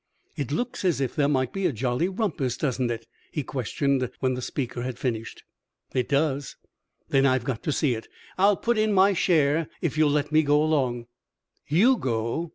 [0.35, 4.33] "It looks as if there might be a jolly rumpus, doesn't it?" he questioned, when
[4.33, 5.43] the speaker had finished.
[5.93, 6.55] "It does."
[7.09, 8.07] "Then I've got to see it.
[8.35, 11.05] I'll put in my share if you'll let me go along."
[11.67, 12.49] "You go!